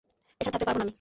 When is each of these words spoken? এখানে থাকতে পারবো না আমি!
এখানে 0.41 0.53
থাকতে 0.53 0.65
পারবো 0.67 0.79
না 0.79 0.83
আমি! 0.83 0.89